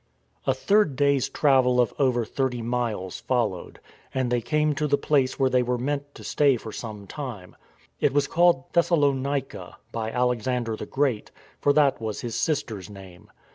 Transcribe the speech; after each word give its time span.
A 0.47 0.53
third 0.55 0.95
day's 0.95 1.29
travel 1.29 1.79
of 1.79 1.93
over 1.99 2.25
thirty 2.25 2.63
miles 2.63 3.19
followed, 3.19 3.79
and 4.15 4.31
they 4.31 4.41
came 4.41 4.73
to 4.73 4.87
the 4.87 4.97
place 4.97 5.37
where 5.37 5.51
they 5.51 5.61
meant 5.61 6.15
to 6.15 6.23
stay 6.23 6.57
200 6.57 6.57
THE 6.57 6.57
GOAD 6.57 6.69
OF 6.71 6.71
GOD 6.71 7.09
201 7.09 7.49
for 7.51 7.51
some 7.51 7.51
time. 7.51 7.61
It 7.99 8.11
was 8.11 8.27
called 8.27 8.73
Thessalonica 8.73 9.77
by 9.91 10.09
Alex 10.09 10.47
ander 10.47 10.75
the 10.75 10.87
Great, 10.87 11.29
for 11.59 11.71
that 11.73 12.01
was 12.01 12.21
his 12.21 12.33
sister's 12.33 12.89
name. 12.89 13.29